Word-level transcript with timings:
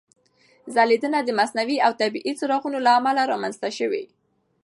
ځلېدنه 0.73 1.19
د 1.23 1.29
مصنوعي 1.39 1.77
او 1.85 1.91
طبیعي 2.01 2.33
څراغونو 2.39 2.77
له 2.85 2.91
امله 2.99 3.21
رامنځته 3.31 3.69
شوې. 3.77 4.03